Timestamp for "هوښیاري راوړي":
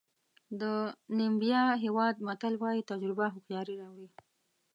3.33-4.07